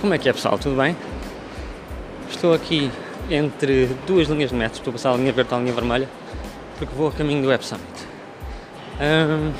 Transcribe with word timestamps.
Como 0.00 0.14
é 0.14 0.18
que 0.18 0.30
é 0.30 0.32
pessoal? 0.32 0.58
Tudo 0.58 0.76
bem? 0.76 0.96
Estou 2.30 2.54
aqui 2.54 2.90
entre 3.28 3.84
duas 4.06 4.28
linhas 4.28 4.48
de 4.48 4.56
metro, 4.56 4.78
estou 4.78 4.92
a 4.92 4.94
passar 4.94 5.12
a 5.12 5.16
linha 5.18 5.30
verde 5.30 5.52
e 5.52 5.54
a 5.54 5.58
linha 5.58 5.74
vermelha, 5.74 6.08
porque 6.78 6.94
vou 6.94 7.08
a 7.08 7.12
caminho 7.12 7.42
do 7.42 7.48
Web 7.48 7.62
Summit. 7.62 7.86
Um, 8.98 9.52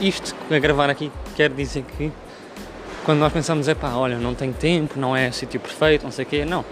e 0.00 0.08
isto 0.08 0.34
a 0.50 0.58
gravar 0.58 0.88
aqui 0.88 1.12
quer 1.36 1.50
dizer 1.50 1.84
que 1.84 2.10
quando 3.04 3.18
nós 3.18 3.30
pensamos, 3.30 3.68
é 3.68 3.74
pá, 3.74 3.90
olha, 3.90 4.16
não 4.16 4.34
tenho 4.34 4.54
tempo, 4.54 4.98
não 4.98 5.14
é 5.14 5.30
sítio 5.30 5.60
perfeito, 5.60 6.04
não 6.04 6.10
sei 6.10 6.24
o 6.24 6.28
quê, 6.28 6.44
não. 6.46 6.64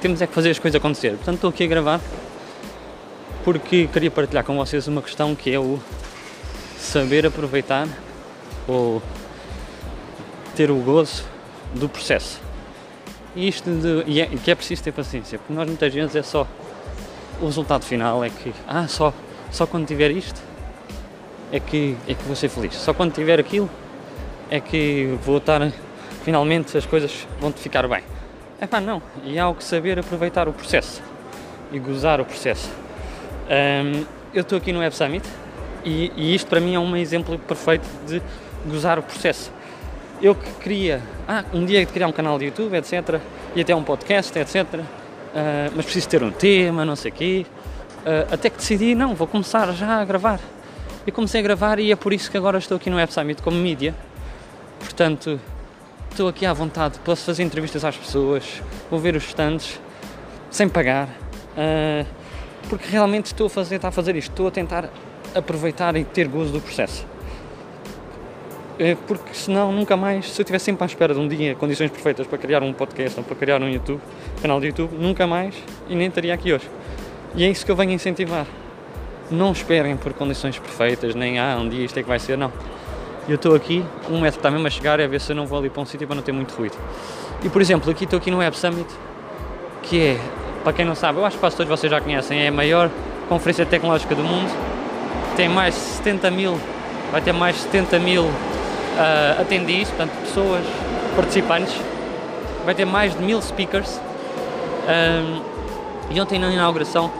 Temos 0.00 0.22
é 0.22 0.26
que 0.26 0.32
fazer 0.32 0.52
as 0.52 0.58
coisas 0.58 0.78
acontecer. 0.78 1.10
Portanto, 1.10 1.34
estou 1.34 1.50
aqui 1.50 1.64
a 1.64 1.66
gravar 1.66 2.00
porque 3.44 3.88
queria 3.88 4.10
partilhar 4.10 4.42
com 4.42 4.56
vocês 4.56 4.88
uma 4.88 5.02
questão 5.02 5.34
que 5.34 5.52
é 5.52 5.60
o 5.60 5.78
saber 6.78 7.26
aproveitar 7.26 7.86
ou 8.66 9.02
ter 10.56 10.70
o 10.70 10.76
gozo 10.76 11.33
do 11.74 11.88
processo. 11.88 12.40
E 13.36 13.48
isto 13.48 13.68
de, 13.70 14.04
e 14.06 14.20
é, 14.20 14.26
que 14.26 14.50
é 14.50 14.54
preciso 14.54 14.82
ter 14.82 14.92
paciência, 14.92 15.38
porque 15.38 15.52
nós 15.52 15.66
muitas 15.66 15.92
vezes 15.92 16.14
é 16.14 16.22
só 16.22 16.46
o 17.40 17.46
resultado 17.46 17.84
final 17.84 18.24
é 18.24 18.30
que 18.30 18.52
ah, 18.66 18.86
só, 18.86 19.12
só 19.50 19.66
quando 19.66 19.86
tiver 19.86 20.10
isto 20.12 20.40
é 21.52 21.58
que, 21.58 21.96
é 22.08 22.14
que 22.14 22.22
vou 22.24 22.36
ser 22.36 22.48
feliz. 22.48 22.74
Só 22.74 22.94
quando 22.94 23.12
tiver 23.12 23.40
aquilo 23.40 23.68
é 24.50 24.60
que 24.60 25.18
vou 25.24 25.38
estar 25.38 25.60
finalmente 26.22 26.76
as 26.76 26.86
coisas 26.86 27.26
vão 27.40 27.50
te 27.50 27.60
ficar 27.60 27.88
bem. 27.88 28.02
É 28.60 28.66
pá, 28.66 28.80
não. 28.80 29.02
E 29.24 29.38
há 29.38 29.48
o 29.48 29.54
que 29.54 29.64
saber 29.64 29.98
aproveitar 29.98 30.48
o 30.48 30.52
processo 30.52 31.02
e 31.72 31.78
gozar 31.78 32.20
o 32.20 32.24
processo. 32.24 32.70
Um, 33.46 34.04
eu 34.32 34.42
estou 34.42 34.58
aqui 34.58 34.72
no 34.72 34.78
Web 34.78 34.94
Summit 34.94 35.26
e, 35.84 36.12
e 36.16 36.34
isto 36.34 36.48
para 36.48 36.60
mim 36.60 36.74
é 36.74 36.78
um 36.78 36.96
exemplo 36.96 37.38
perfeito 37.38 37.86
de 38.06 38.22
gozar 38.66 38.98
o 38.98 39.02
processo 39.02 39.52
eu 40.24 40.34
que 40.34 40.50
queria, 40.52 41.02
ah, 41.28 41.44
um 41.52 41.66
dia 41.66 41.84
de 41.84 41.92
criar 41.92 42.08
um 42.08 42.12
canal 42.12 42.38
de 42.38 42.46
YouTube, 42.46 42.74
etc. 42.74 43.20
E 43.54 43.60
até 43.60 43.76
um 43.76 43.84
podcast, 43.84 44.36
etc. 44.38 44.64
Uh, 44.72 44.80
ah, 45.34 45.70
mas 45.76 45.84
preciso 45.84 46.08
ter 46.08 46.22
um 46.22 46.30
tema, 46.30 46.82
não 46.82 46.96
sei 46.96 47.10
o 47.10 47.14
quê. 47.14 47.46
Uh, 47.98 48.32
até 48.32 48.48
que 48.48 48.56
decidi, 48.56 48.94
não, 48.94 49.14
vou 49.14 49.26
começar 49.26 49.70
já 49.72 50.00
a 50.00 50.04
gravar. 50.06 50.40
E 51.06 51.12
comecei 51.12 51.40
a 51.40 51.42
gravar 51.42 51.78
e 51.78 51.92
é 51.92 51.96
por 51.96 52.14
isso 52.14 52.30
que 52.30 52.38
agora 52.38 52.56
estou 52.56 52.78
aqui 52.78 52.88
no 52.88 52.96
Web 52.96 53.12
Summit 53.12 53.42
como 53.42 53.58
mídia. 53.58 53.94
Portanto, 54.80 55.38
estou 56.10 56.26
aqui 56.26 56.46
à 56.46 56.54
vontade, 56.54 56.98
posso 57.00 57.22
fazer 57.22 57.42
entrevistas 57.42 57.84
às 57.84 57.94
pessoas, 57.94 58.62
vou 58.90 58.98
ver 58.98 59.14
os 59.16 59.24
stands, 59.24 59.78
sem 60.50 60.70
pagar. 60.70 61.06
Uh, 61.06 62.06
porque 62.70 62.88
realmente 62.88 63.26
estou 63.26 63.48
a 63.48 63.50
fazer, 63.50 63.74
estou 63.74 63.88
a 63.88 63.92
fazer 63.92 64.16
isto, 64.16 64.30
estou 64.30 64.48
a 64.48 64.50
tentar 64.50 64.88
aproveitar 65.34 65.94
e 65.96 66.04
ter 66.04 66.28
gozo 66.28 66.50
do 66.50 66.62
processo. 66.62 67.12
É 68.76 68.96
porque 69.06 69.32
senão 69.32 69.70
nunca 69.70 69.96
mais, 69.96 70.28
se 70.32 70.40
eu 70.40 70.42
estivesse 70.42 70.64
sempre 70.64 70.82
à 70.82 70.86
espera 70.86 71.14
de 71.14 71.20
um 71.20 71.28
dia 71.28 71.54
condições 71.54 71.92
perfeitas 71.92 72.26
para 72.26 72.36
criar 72.38 72.60
um 72.62 72.72
podcast 72.72 73.18
ou 73.18 73.24
para 73.24 73.36
criar 73.36 73.62
um 73.62 73.68
YouTube, 73.68 74.00
canal 74.42 74.58
de 74.58 74.66
YouTube, 74.66 74.96
nunca 74.98 75.28
mais 75.28 75.54
e 75.88 75.94
nem 75.94 76.08
estaria 76.08 76.34
aqui 76.34 76.52
hoje. 76.52 76.68
E 77.36 77.44
é 77.44 77.48
isso 77.48 77.64
que 77.64 77.70
eu 77.70 77.76
venho 77.76 77.92
incentivar. 77.92 78.46
Não 79.30 79.52
esperem 79.52 79.96
por 79.96 80.12
condições 80.12 80.58
perfeitas, 80.58 81.14
nem 81.14 81.38
ah, 81.38 81.56
um 81.60 81.68
dia 81.68 81.84
isto 81.84 81.96
é 81.98 82.02
que 82.02 82.08
vai 82.08 82.18
ser, 82.18 82.36
não. 82.36 82.52
Eu 83.28 83.36
estou 83.36 83.54
aqui, 83.54 83.84
um 84.10 84.20
metro 84.20 84.40
está 84.40 84.50
mesmo 84.50 84.66
a 84.66 84.70
chegar, 84.70 84.98
é 84.98 85.04
a 85.04 85.08
ver 85.08 85.20
se 85.20 85.30
eu 85.30 85.36
não 85.36 85.46
vou 85.46 85.58
ali 85.58 85.70
para 85.70 85.80
um 85.80 85.86
sítio 85.86 86.06
para 86.06 86.16
não 86.16 86.22
ter 86.22 86.32
muito 86.32 86.52
ruído. 86.54 86.76
E 87.44 87.48
por 87.48 87.62
exemplo, 87.62 87.88
aqui 87.90 88.04
estou 88.04 88.18
aqui 88.18 88.30
no 88.30 88.38
Web 88.38 88.56
Summit, 88.56 88.88
que 89.82 90.00
é, 90.00 90.18
para 90.64 90.72
quem 90.72 90.84
não 90.84 90.96
sabe, 90.96 91.18
eu 91.18 91.24
acho 91.24 91.36
que 91.36 91.40
quase 91.40 91.56
todos 91.56 91.70
vocês 91.70 91.90
já 91.90 92.00
conhecem, 92.00 92.42
é 92.42 92.48
a 92.48 92.52
maior 92.52 92.90
conferência 93.28 93.64
tecnológica 93.64 94.16
do 94.16 94.24
mundo, 94.24 94.50
tem 95.36 95.48
mais 95.48 95.74
de 95.74 95.80
70 95.80 96.30
mil, 96.32 96.60
vai 97.12 97.20
ter 97.20 97.32
mais 97.32 97.54
de 97.54 97.62
70 97.62 97.98
mil 98.00 98.28
uh, 98.94 99.40
attendees, 99.40 99.88
portanto, 99.88 100.12
pessoas 100.20 100.64
participantes. 101.16 101.74
Vai 102.64 102.74
ter 102.74 102.84
mais 102.84 103.14
de 103.16 103.22
mil 103.22 103.40
speakers. 103.42 104.00
Um, 104.88 105.42
e 106.10 106.20
ontem 106.20 106.38
na 106.38 106.50
inauguração 106.50 107.10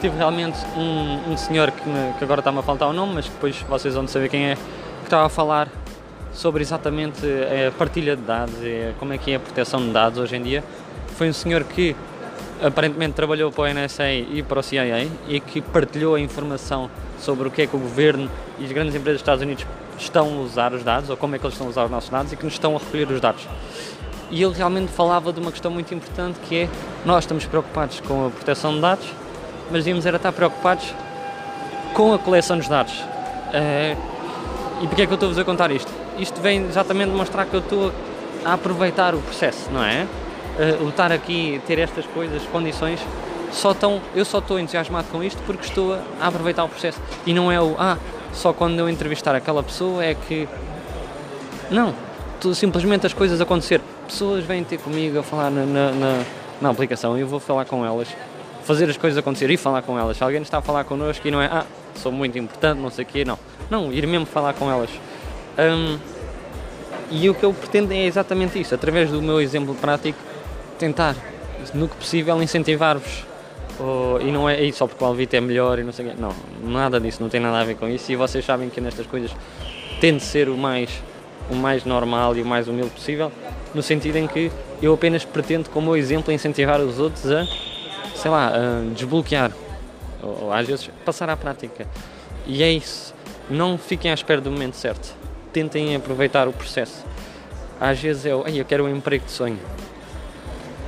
tive 0.00 0.16
realmente 0.16 0.58
um, 0.76 1.32
um 1.32 1.36
senhor 1.36 1.70
que, 1.70 1.88
me, 1.88 2.12
que 2.14 2.24
agora 2.24 2.40
está-me 2.40 2.58
a 2.58 2.62
faltar 2.62 2.88
o 2.88 2.92
nome, 2.92 3.14
mas 3.14 3.26
que 3.26 3.32
depois 3.32 3.56
vocês 3.68 3.94
vão 3.94 4.06
saber 4.08 4.28
quem 4.28 4.50
é, 4.50 4.54
que 4.54 5.04
estava 5.04 5.26
a 5.26 5.28
falar 5.28 5.68
sobre 6.32 6.62
exatamente 6.62 7.26
a 7.26 7.72
partilha 7.72 8.16
de 8.16 8.22
dados 8.22 8.54
e 8.62 8.94
como 8.98 9.12
é 9.12 9.18
que 9.18 9.32
é 9.32 9.36
a 9.36 9.40
proteção 9.40 9.80
de 9.80 9.90
dados 9.90 10.18
hoje 10.18 10.36
em 10.36 10.42
dia. 10.42 10.64
Foi 11.16 11.28
um 11.28 11.32
senhor 11.32 11.64
que 11.64 11.94
aparentemente 12.62 13.14
trabalhou 13.14 13.50
para 13.50 13.64
o 13.64 13.74
NSA 13.74 14.10
e 14.12 14.42
para 14.42 14.60
o 14.60 14.62
CIA 14.62 15.08
e 15.28 15.40
que 15.40 15.60
partilhou 15.60 16.14
a 16.14 16.20
informação 16.20 16.90
sobre 17.20 17.48
o 17.48 17.50
que 17.50 17.62
é 17.62 17.66
que 17.66 17.76
o 17.76 17.78
governo 17.78 18.30
e 18.58 18.64
as 18.64 18.72
grandes 18.72 18.94
empresas 18.94 19.20
dos 19.20 19.22
Estados 19.22 19.42
Unidos 19.42 19.66
estão 19.98 20.26
a 20.26 20.40
usar 20.40 20.72
os 20.72 20.82
dados, 20.82 21.10
ou 21.10 21.16
como 21.16 21.36
é 21.36 21.38
que 21.38 21.44
eles 21.44 21.54
estão 21.54 21.66
a 21.66 21.70
usar 21.70 21.84
os 21.84 21.90
nossos 21.90 22.10
dados 22.10 22.32
e 22.32 22.36
que 22.36 22.44
nos 22.44 22.54
estão 22.54 22.74
a 22.74 22.78
recolher 22.78 23.10
os 23.10 23.20
dados. 23.20 23.46
E 24.30 24.42
ele 24.42 24.54
realmente 24.54 24.92
falava 24.92 25.32
de 25.32 25.40
uma 25.40 25.50
questão 25.50 25.70
muito 25.70 25.92
importante 25.92 26.38
que 26.48 26.62
é 26.62 26.68
nós 27.04 27.24
estamos 27.24 27.44
preocupados 27.46 28.00
com 28.00 28.26
a 28.26 28.30
proteção 28.30 28.74
de 28.74 28.80
dados, 28.80 29.06
mas 29.70 29.84
devíamos 29.84 30.06
era 30.06 30.16
estar 30.16 30.32
preocupados 30.32 30.94
com 31.94 32.14
a 32.14 32.18
coleção 32.18 32.56
dos 32.56 32.68
dados. 32.68 32.92
Uh, 33.00 33.96
e 34.82 34.86
porquê 34.86 35.02
é 35.02 35.06
que 35.06 35.12
eu 35.12 35.16
estou-vos 35.16 35.38
a 35.38 35.44
contar 35.44 35.70
isto? 35.70 35.92
Isto 36.18 36.40
vem 36.40 36.64
exatamente 36.64 37.10
demonstrar 37.10 37.46
que 37.46 37.54
eu 37.54 37.60
estou 37.60 37.92
a 38.44 38.54
aproveitar 38.54 39.14
o 39.14 39.20
processo, 39.20 39.70
não 39.70 39.84
é? 39.84 40.06
Uh, 40.58 40.84
o 40.84 40.88
estar 40.90 41.10
aqui, 41.10 41.60
ter 41.66 41.78
estas 41.78 42.06
coisas, 42.06 42.42
condições, 42.52 43.00
só 43.52 43.74
tão, 43.74 44.00
eu 44.14 44.24
só 44.24 44.38
estou 44.38 44.58
entusiasmado 44.58 45.08
com 45.10 45.22
isto 45.22 45.40
porque 45.44 45.66
estou 45.66 45.98
a 46.20 46.26
aproveitar 46.26 46.64
o 46.64 46.68
processo. 46.68 47.00
E 47.26 47.34
não 47.34 47.50
é 47.50 47.60
o, 47.60 47.74
ah, 47.78 47.98
só 48.32 48.52
quando 48.52 48.78
eu 48.78 48.88
entrevistar 48.88 49.34
aquela 49.34 49.62
pessoa 49.62 50.04
é 50.04 50.14
que. 50.14 50.48
Não, 51.70 51.94
simplesmente 52.54 53.06
as 53.06 53.12
coisas 53.12 53.40
acontecer. 53.40 53.80
Pessoas 54.06 54.44
vêm 54.44 54.64
ter 54.64 54.78
comigo 54.78 55.18
a 55.18 55.22
falar 55.22 55.50
na, 55.50 55.64
na, 55.64 55.92
na, 55.92 56.24
na 56.60 56.70
aplicação 56.70 57.16
e 57.16 57.20
eu 57.20 57.26
vou 57.28 57.38
falar 57.38 57.64
com 57.64 57.84
elas, 57.84 58.08
fazer 58.64 58.88
as 58.90 58.96
coisas 58.96 59.18
acontecer 59.18 59.50
e 59.50 59.56
falar 59.56 59.82
com 59.82 59.98
elas. 59.98 60.16
Se 60.16 60.24
alguém 60.24 60.42
está 60.42 60.58
a 60.58 60.62
falar 60.62 60.84
connosco 60.84 61.26
e 61.26 61.30
não 61.30 61.40
é, 61.40 61.46
ah, 61.46 61.64
sou 61.94 62.10
muito 62.10 62.38
importante, 62.38 62.80
não 62.80 62.90
sei 62.90 63.04
o 63.04 63.06
quê, 63.06 63.24
não. 63.24 63.38
Não, 63.68 63.92
ir 63.92 64.06
mesmo 64.06 64.26
falar 64.26 64.54
com 64.54 64.70
elas. 64.70 64.90
Um, 65.58 65.98
e 67.10 67.28
o 67.28 67.34
que 67.34 67.44
eu 67.44 67.52
pretendo 67.52 67.92
é 67.92 68.04
exatamente 68.04 68.60
isso, 68.60 68.74
através 68.74 69.10
do 69.10 69.20
meu 69.20 69.40
exemplo 69.40 69.74
prático, 69.74 70.18
tentar, 70.78 71.16
no 71.74 71.88
que 71.88 71.96
possível, 71.96 72.40
incentivar-vos 72.42 73.24
ou, 73.78 74.20
e 74.20 74.30
não 74.30 74.48
é, 74.48 74.70
só 74.72 74.86
porque 74.86 75.02
o 75.02 75.06
Alvito 75.06 75.36
é 75.36 75.40
melhor 75.40 75.78
e 75.78 75.84
não 75.84 75.92
sei 75.92 76.06
o 76.06 76.10
quê. 76.10 76.16
Não, 76.18 76.34
nada 76.62 77.00
disso, 77.00 77.22
não 77.22 77.28
tem 77.28 77.40
nada 77.40 77.60
a 77.60 77.64
ver 77.64 77.76
com 77.76 77.88
isso. 77.88 78.10
E 78.10 78.16
vocês 78.16 78.44
sabem 78.44 78.68
que 78.68 78.80
nestas 78.80 79.06
coisas 79.06 79.30
tende 80.00 80.22
ser 80.22 80.48
o 80.48 80.56
mais, 80.56 80.90
o 81.50 81.54
mais 81.54 81.84
normal 81.84 82.36
e 82.36 82.42
o 82.42 82.46
mais 82.46 82.68
humilde 82.68 82.90
possível, 82.90 83.30
no 83.74 83.82
sentido 83.82 84.16
em 84.16 84.26
que 84.26 84.50
eu 84.82 84.94
apenas 84.94 85.24
pretendo, 85.24 85.70
como 85.70 85.94
exemplo, 85.94 86.32
incentivar 86.32 86.80
os 86.80 86.98
outros 86.98 87.30
a, 87.30 87.46
sei 88.14 88.30
lá, 88.30 88.48
a 88.48 88.94
desbloquear, 88.94 89.52
ou, 90.22 90.44
ou 90.44 90.52
às 90.52 90.66
vezes 90.66 90.90
passar 91.04 91.28
à 91.28 91.36
prática. 91.36 91.86
E 92.46 92.62
é 92.62 92.70
isso. 92.70 93.14
Não 93.48 93.76
fiquem 93.76 94.10
à 94.10 94.14
espera 94.14 94.40
do 94.40 94.50
momento 94.50 94.74
certo. 94.74 95.14
Tentem 95.52 95.94
aproveitar 95.96 96.48
o 96.48 96.52
processo. 96.52 97.04
Às 97.80 97.98
vezes 97.98 98.26
é 98.26 98.34
o, 98.34 98.46
eu 98.46 98.64
quero 98.64 98.84
um 98.84 98.96
emprego 98.96 99.24
de 99.24 99.32
sonho. 99.32 99.58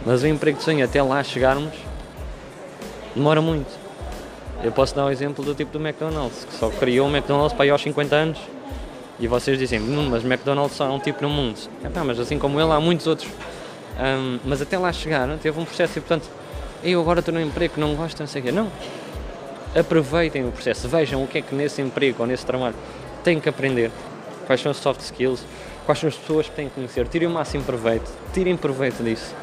Mas 0.04 0.22
o 0.22 0.26
emprego 0.26 0.59
de 0.59 0.64
sonho, 0.64 0.84
até 0.84 1.03
lá 1.03 1.22
chegarmos, 1.22 1.72
demora 3.14 3.40
muito. 3.40 3.70
Eu 4.62 4.70
posso 4.70 4.94
dar 4.94 5.04
o 5.04 5.06
um 5.08 5.10
exemplo 5.10 5.44
do 5.44 5.54
tipo 5.54 5.76
do 5.76 5.84
McDonald's, 5.84 6.44
que 6.44 6.54
só 6.54 6.70
criou 6.70 7.08
o 7.08 7.10
McDonald's 7.10 7.52
para 7.52 7.66
ir 7.66 7.70
aos 7.70 7.82
50 7.82 8.14
anos. 8.14 8.38
E 9.18 9.26
vocês 9.26 9.58
dizem, 9.58 9.80
hum, 9.80 10.08
mas 10.10 10.24
McDonald's 10.24 10.76
só 10.76 10.86
é 10.86 10.90
um 10.90 10.98
tipo 10.98 11.22
no 11.22 11.28
mundo. 11.28 11.58
É, 11.84 11.88
pá, 11.88 12.04
mas 12.04 12.18
assim 12.18 12.38
como 12.38 12.60
ele, 12.60 12.70
há 12.70 12.80
muitos 12.80 13.06
outros. 13.06 13.28
Um, 13.98 14.38
mas 14.44 14.62
até 14.62 14.78
lá 14.78 14.92
chegar, 14.92 15.28
teve 15.38 15.58
um 15.60 15.64
processo 15.64 15.98
e, 15.98 16.00
portanto, 16.00 16.28
eu 16.82 17.00
agora 17.00 17.20
estou 17.20 17.34
num 17.34 17.40
emprego 17.40 17.74
que 17.74 17.80
não 17.80 17.94
gosto, 17.94 18.20
não 18.20 18.26
sei 18.26 18.40
o 18.40 18.44
quê. 18.44 18.52
Não. 18.52 18.70
Aproveitem 19.78 20.46
o 20.46 20.52
processo, 20.52 20.88
vejam 20.88 21.22
o 21.22 21.26
que 21.26 21.38
é 21.38 21.42
que 21.42 21.54
nesse 21.54 21.80
emprego 21.82 22.19
ou 22.20 22.26
nesse 22.26 22.44
trabalho 22.44 22.75
têm 23.25 23.40
que 23.40 23.48
aprender, 23.48 23.90
quais 24.46 24.60
são 24.60 24.70
as 24.70 24.76
soft 24.76 25.00
skills, 25.00 25.44
quais 25.87 25.98
são 25.98 26.08
as 26.08 26.16
pessoas 26.16 26.48
que 26.48 26.54
têm 26.54 26.69
que 26.69 26.75
conhecer. 26.75 27.08
Tirem 27.08 27.28
o 27.28 27.31
máximo 27.31 27.64
proveito, 27.64 28.10
tirem 28.32 28.56
proveito 28.56 29.02
disso 29.02 29.34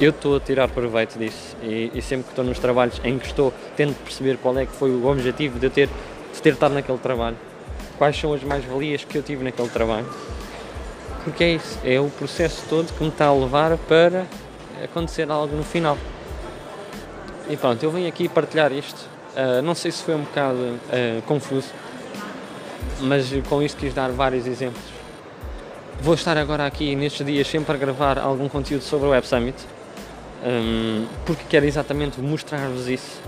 eu 0.00 0.10
estou 0.10 0.36
a 0.36 0.40
tirar 0.40 0.68
proveito 0.68 1.18
disso 1.18 1.56
e, 1.62 1.90
e, 1.92 2.00
sempre 2.00 2.24
que 2.24 2.30
estou 2.30 2.44
nos 2.44 2.58
trabalhos 2.58 3.00
em 3.02 3.18
que 3.18 3.26
estou, 3.26 3.52
tento 3.76 3.96
perceber 4.04 4.38
qual 4.38 4.56
é 4.56 4.64
que 4.64 4.72
foi 4.72 4.90
o 4.90 5.06
objetivo 5.06 5.58
de 5.58 5.66
eu 5.66 5.70
ter, 5.70 5.88
de 5.88 6.40
ter 6.40 6.52
estado 6.52 6.74
naquele 6.74 6.98
trabalho, 6.98 7.36
quais 7.96 8.16
são 8.16 8.32
as 8.32 8.42
mais-valias 8.44 9.04
que 9.04 9.18
eu 9.18 9.22
tive 9.22 9.42
naquele 9.42 9.68
trabalho, 9.68 10.06
porque 11.24 11.42
é 11.42 11.50
isso, 11.54 11.78
é 11.84 11.98
o 11.98 12.08
processo 12.10 12.62
todo 12.68 12.92
que 12.92 13.02
me 13.02 13.08
está 13.08 13.26
a 13.26 13.34
levar 13.34 13.76
para 13.76 14.24
acontecer 14.82 15.28
algo 15.30 15.56
no 15.56 15.64
final. 15.64 15.98
E 17.50 17.56
pronto, 17.56 17.82
eu 17.82 17.90
vim 17.90 18.06
aqui 18.06 18.28
partilhar 18.28 18.72
isto, 18.72 19.00
uh, 19.34 19.62
não 19.62 19.74
sei 19.74 19.90
se 19.90 20.02
foi 20.02 20.14
um 20.14 20.22
bocado 20.22 20.58
uh, 20.58 21.22
confuso, 21.26 21.68
mas 23.00 23.26
com 23.48 23.60
isto 23.62 23.78
quis 23.78 23.92
dar 23.92 24.10
vários 24.12 24.46
exemplos. 24.46 24.84
Vou 26.00 26.14
estar 26.14 26.38
agora 26.38 26.64
aqui 26.64 26.94
nestes 26.94 27.26
dias 27.26 27.48
sempre 27.48 27.74
a 27.74 27.76
gravar 27.76 28.18
algum 28.20 28.48
conteúdo 28.48 28.82
sobre 28.82 29.08
o 29.08 29.10
Web 29.10 29.26
Summit 29.26 29.56
um, 30.44 31.06
porque 31.26 31.42
quero 31.48 31.66
exatamente 31.66 32.20
mostrar-vos 32.20 32.88
isso. 32.88 33.20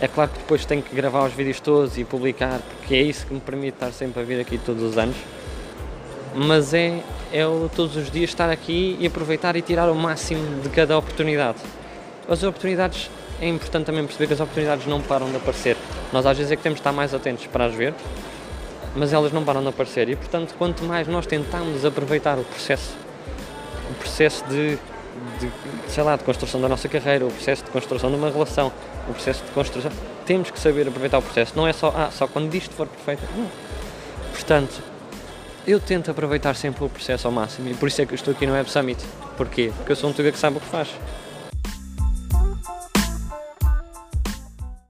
É 0.00 0.08
claro 0.08 0.30
que 0.30 0.38
depois 0.38 0.64
tenho 0.64 0.82
que 0.82 0.94
gravar 0.94 1.26
os 1.26 1.34
vídeos 1.34 1.60
todos 1.60 1.98
e 1.98 2.04
publicar, 2.04 2.60
porque 2.78 2.94
é 2.94 3.02
isso 3.02 3.26
que 3.26 3.34
me 3.34 3.40
permite 3.40 3.74
estar 3.74 3.92
sempre 3.92 4.22
a 4.22 4.24
vir 4.24 4.40
aqui 4.40 4.56
todos 4.56 4.82
os 4.82 4.96
anos. 4.96 5.16
Mas 6.34 6.72
é, 6.72 7.00
é 7.32 7.46
o 7.46 7.68
todos 7.74 7.96
os 7.96 8.10
dias 8.10 8.30
estar 8.30 8.48
aqui 8.48 8.96
e 8.98 9.06
aproveitar 9.06 9.56
e 9.56 9.62
tirar 9.62 9.90
o 9.90 9.94
máximo 9.94 10.62
de 10.62 10.70
cada 10.70 10.96
oportunidade. 10.96 11.58
As 12.28 12.42
oportunidades, 12.42 13.10
é 13.40 13.48
importante 13.48 13.86
também 13.86 14.04
perceber 14.04 14.28
que 14.28 14.32
as 14.32 14.40
oportunidades 14.40 14.86
não 14.86 15.02
param 15.02 15.28
de 15.28 15.36
aparecer. 15.36 15.76
Nós 16.12 16.24
às 16.24 16.36
vezes 16.36 16.52
é 16.52 16.56
que 16.56 16.62
temos 16.62 16.76
de 16.76 16.80
estar 16.80 16.92
mais 16.92 17.12
atentos 17.12 17.46
para 17.48 17.66
as 17.66 17.74
ver, 17.74 17.92
mas 18.96 19.12
elas 19.12 19.32
não 19.32 19.44
param 19.44 19.60
de 19.62 19.68
aparecer 19.68 20.08
e, 20.08 20.16
portanto, 20.16 20.54
quanto 20.56 20.82
mais 20.84 21.06
nós 21.06 21.26
tentamos 21.26 21.84
aproveitar 21.84 22.38
o 22.38 22.44
processo, 22.44 22.94
o 23.90 23.94
processo 23.94 24.44
de, 24.46 24.78
de, 25.38 25.50
sei 25.90 26.02
lá, 26.02 26.16
de 26.16 26.24
construção 26.24 26.60
da 26.60 26.68
nossa 26.68 26.88
carreira, 26.88 27.26
o 27.26 27.30
processo 27.30 27.64
de 27.64 27.70
construção 27.70 28.10
de 28.10 28.16
uma 28.16 28.30
relação, 28.30 28.72
o 29.08 29.12
processo 29.12 29.44
de 29.44 29.50
construção, 29.50 29.90
temos 30.24 30.50
que 30.50 30.58
saber 30.58 30.86
aproveitar 30.88 31.18
o 31.18 31.22
processo. 31.22 31.52
Não 31.56 31.66
é 31.66 31.72
só, 31.72 31.92
ah, 31.96 32.10
só 32.10 32.26
quando 32.26 32.54
isto 32.54 32.74
for 32.74 32.86
perfeito. 32.86 33.22
Não. 33.36 33.50
Portanto, 34.32 34.82
eu 35.66 35.78
tento 35.78 36.10
aproveitar 36.10 36.54
sempre 36.54 36.84
o 36.84 36.88
processo 36.88 37.26
ao 37.26 37.32
máximo 37.32 37.68
e 37.68 37.74
por 37.74 37.88
isso 37.88 38.00
é 38.00 38.06
que 38.06 38.12
eu 38.12 38.16
estou 38.16 38.32
aqui 38.32 38.46
no 38.46 38.52
Web 38.52 38.70
Summit. 38.70 39.04
Porquê? 39.36 39.72
Porque 39.76 39.92
eu 39.92 39.96
sou 39.96 40.10
um 40.10 40.12
tuga 40.12 40.32
que 40.32 40.38
sabe 40.38 40.56
o 40.56 40.60
que 40.60 40.66
faz. 40.66 40.88